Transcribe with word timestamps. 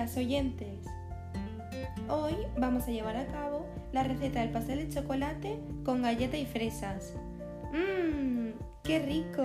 oyentes. 0.00 0.86
Hoy 2.08 2.34
vamos 2.58 2.84
a 2.84 2.90
llevar 2.90 3.16
a 3.16 3.26
cabo 3.26 3.66
la 3.92 4.02
receta 4.02 4.40
del 4.40 4.50
pastel 4.50 4.78
de 4.78 4.88
chocolate 4.88 5.60
con 5.84 6.02
galleta 6.02 6.38
y 6.38 6.46
fresas. 6.46 7.14
¡Mmm! 7.72 8.52
¡Qué 8.82 8.98
rico! 8.98 9.42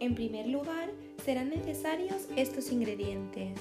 En 0.00 0.14
primer 0.16 0.48
lugar, 0.48 0.90
serán 1.24 1.50
necesarios 1.50 2.26
estos 2.34 2.72
ingredientes. 2.72 3.60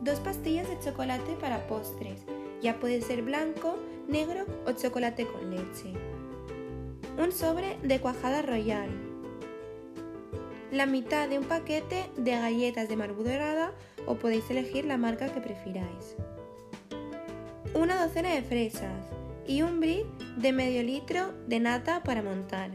Dos 0.00 0.20
pastillas 0.20 0.68
de 0.68 0.78
chocolate 0.80 1.32
para 1.40 1.66
postres, 1.66 2.24
ya 2.64 2.80
puede 2.80 3.02
ser 3.02 3.20
blanco, 3.20 3.76
negro 4.08 4.46
o 4.66 4.72
chocolate 4.72 5.26
con 5.26 5.50
leche. 5.50 5.92
Un 7.22 7.30
sobre 7.30 7.76
de 7.82 8.00
cuajada 8.00 8.40
royal. 8.40 8.88
La 10.72 10.86
mitad 10.86 11.28
de 11.28 11.38
un 11.38 11.44
paquete 11.44 12.10
de 12.16 12.30
galletas 12.32 12.88
de 12.88 12.96
marmolada 12.96 13.72
o 14.06 14.14
podéis 14.14 14.50
elegir 14.50 14.86
la 14.86 14.96
marca 14.96 15.28
que 15.28 15.42
prefiráis. 15.42 16.16
Una 17.74 18.02
docena 18.02 18.34
de 18.34 18.42
fresas 18.42 19.10
y 19.46 19.60
un 19.60 19.78
brick 19.78 20.06
de 20.38 20.52
medio 20.54 20.82
litro 20.82 21.34
de 21.46 21.60
nata 21.60 22.02
para 22.02 22.22
montar. 22.22 22.70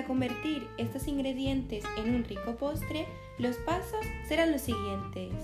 Para 0.00 0.08
convertir 0.08 0.66
estos 0.78 1.06
ingredientes 1.08 1.84
en 1.98 2.14
un 2.14 2.24
rico 2.24 2.56
postre, 2.56 3.06
los 3.36 3.56
pasos 3.56 4.00
serán 4.26 4.50
los 4.50 4.62
siguientes. 4.62 5.34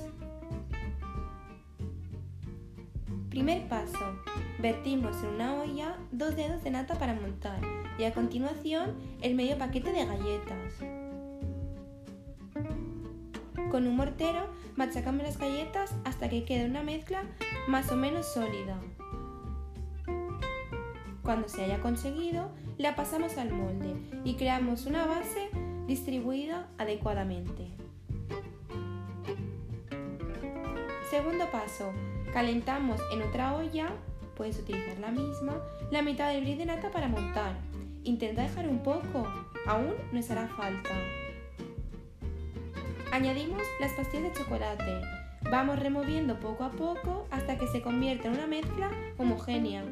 Primer 3.28 3.68
paso, 3.68 4.18
vertimos 4.58 5.14
en 5.22 5.34
una 5.34 5.56
olla 5.56 5.98
dos 6.10 6.36
dedos 6.36 6.64
de 6.64 6.70
nata 6.70 6.98
para 6.98 7.12
montar 7.12 7.60
y 7.98 8.04
a 8.04 8.14
continuación 8.14 8.94
el 9.20 9.34
medio 9.34 9.58
paquete 9.58 9.92
de 9.92 10.06
galletas. 10.06 10.72
Con 13.70 13.86
un 13.86 13.94
mortero 13.94 14.48
machacamos 14.74 15.22
las 15.22 15.36
galletas 15.36 15.94
hasta 16.06 16.30
que 16.30 16.46
quede 16.46 16.64
una 16.64 16.82
mezcla 16.82 17.24
más 17.68 17.92
o 17.92 17.96
menos 17.96 18.24
sólida. 18.32 18.80
Cuando 21.22 21.46
se 21.46 21.62
haya 21.62 21.82
conseguido, 21.82 22.48
la 22.78 22.94
pasamos 22.94 23.38
al 23.38 23.50
molde 23.52 23.94
y 24.24 24.34
creamos 24.34 24.86
una 24.86 25.06
base 25.06 25.48
distribuida 25.86 26.68
adecuadamente. 26.78 27.68
Segundo 31.10 31.50
paso, 31.50 31.92
calentamos 32.32 33.00
en 33.12 33.22
otra 33.22 33.54
olla, 33.54 33.92
puedes 34.36 34.58
utilizar 34.58 34.98
la 34.98 35.10
misma, 35.10 35.62
la 35.90 36.02
mitad 36.02 36.32
del 36.32 36.42
bris 36.42 36.58
de 36.58 36.66
nata 36.66 36.90
para 36.90 37.08
montar. 37.08 37.54
Intenta 38.04 38.42
dejar 38.42 38.68
un 38.68 38.82
poco, 38.82 39.26
aún 39.66 39.94
nos 40.12 40.30
hará 40.30 40.48
falta. 40.48 40.90
Añadimos 43.12 43.62
las 43.80 43.92
pastillas 43.92 44.34
de 44.34 44.38
chocolate. 44.38 45.00
Vamos 45.50 45.78
removiendo 45.78 46.38
poco 46.40 46.64
a 46.64 46.72
poco 46.72 47.26
hasta 47.30 47.56
que 47.56 47.68
se 47.68 47.80
convierta 47.80 48.28
en 48.28 48.34
una 48.34 48.46
mezcla 48.46 48.90
homogénea. 49.16 49.84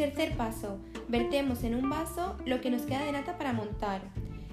Tercer 0.00 0.34
paso, 0.34 0.78
vertemos 1.08 1.62
en 1.62 1.74
un 1.74 1.90
vaso 1.90 2.34
lo 2.46 2.62
que 2.62 2.70
nos 2.70 2.80
queda 2.84 3.04
de 3.04 3.12
nata 3.12 3.36
para 3.36 3.52
montar. 3.52 4.00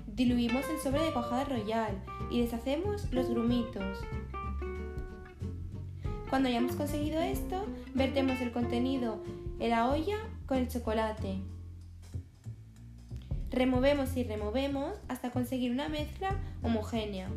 Diluimos 0.05 0.65
el 0.69 0.77
sobre 0.81 1.01
de 1.01 1.13
cuajada 1.13 1.45
royal 1.45 2.03
y 2.29 2.41
deshacemos 2.41 3.09
los 3.13 3.29
grumitos. 3.29 3.97
Cuando 6.29 6.49
hayamos 6.49 6.73
conseguido 6.73 7.21
esto, 7.21 7.65
vertemos 7.93 8.41
el 8.41 8.51
contenido 8.51 9.23
en 9.61 9.69
la 9.69 9.89
olla 9.89 10.17
con 10.47 10.57
el 10.57 10.67
chocolate. 10.67 11.37
Removemos 13.49 14.17
y 14.17 14.25
removemos 14.25 14.95
hasta 15.07 15.31
conseguir 15.31 15.71
una 15.71 15.87
mezcla 15.87 16.35
homogénea. 16.61 17.29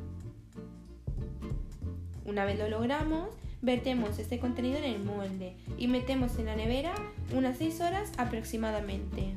Una 2.25 2.45
vez 2.45 2.59
lo 2.59 2.69
logramos, 2.69 3.29
vertemos 3.63 4.19
este 4.19 4.39
contenido 4.39 4.79
en 4.79 4.85
el 4.85 5.05
molde 5.05 5.57
y 5.77 5.89
metemos 5.89 6.39
en 6.39 6.47
la 6.47 6.57
nevera 6.57 6.95
unas 7.35 7.59
6 7.59 7.81
horas 7.81 8.13
aproximadamente. 8.17 9.37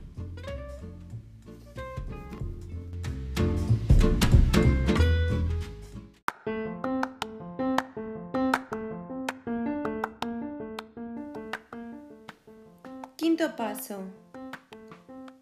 Quinto 13.16 13.56
paso. 13.56 14.04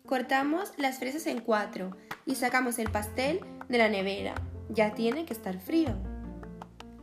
Cortamos 0.05 0.73
las 0.77 0.99
fresas 0.99 1.25
en 1.25 1.39
cuatro 1.39 1.95
y 2.25 2.35
sacamos 2.35 2.77
el 2.79 2.91
pastel 2.91 3.39
de 3.69 3.77
la 3.77 3.89
nevera. 3.89 4.35
Ya 4.69 4.93
tiene 4.93 5.25
que 5.25 5.33
estar 5.33 5.59
frío. 5.59 6.10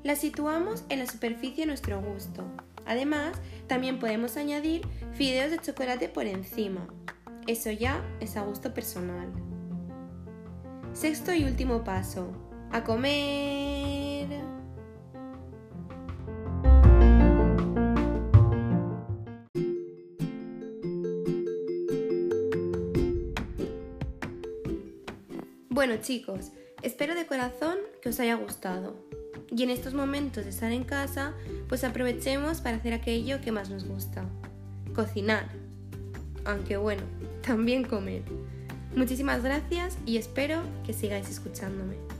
La 0.04 0.14
situamos 0.16 0.84
en 0.88 1.00
la 1.00 1.06
superficie 1.06 1.64
a 1.64 1.66
nuestro 1.66 2.00
gusto. 2.00 2.44
Además, 2.86 3.36
también 3.66 3.98
podemos 3.98 4.36
añadir 4.36 4.86
fideos 5.12 5.50
de 5.50 5.58
chocolate 5.58 6.08
por 6.08 6.26
encima. 6.26 6.86
Eso 7.46 7.70
ya 7.70 8.02
es 8.20 8.36
a 8.36 8.42
gusto 8.42 8.72
personal. 8.72 9.28
Sexto 10.92 11.32
y 11.32 11.44
último 11.44 11.84
paso. 11.84 12.32
A 12.70 12.84
comer. 12.84 14.28
Bueno 25.70 25.98
chicos, 26.02 26.52
espero 26.82 27.14
de 27.14 27.26
corazón 27.26 27.78
que 28.02 28.08
os 28.08 28.18
haya 28.20 28.34
gustado. 28.34 28.96
Y 29.50 29.62
en 29.62 29.70
estos 29.70 29.94
momentos 29.94 30.44
de 30.44 30.50
estar 30.50 30.72
en 30.72 30.84
casa, 30.84 31.32
pues 31.68 31.84
aprovechemos 31.84 32.60
para 32.60 32.76
hacer 32.76 32.92
aquello 32.92 33.40
que 33.40 33.52
más 33.52 33.70
nos 33.70 33.84
gusta. 33.84 34.24
Cocinar. 34.94 35.48
Aunque 36.44 36.76
bueno, 36.76 37.02
también 37.46 37.84
comer. 37.84 38.22
Muchísimas 38.94 39.42
gracias 39.42 39.98
y 40.06 40.16
espero 40.16 40.62
que 40.84 40.92
sigáis 40.92 41.30
escuchándome. 41.30 42.17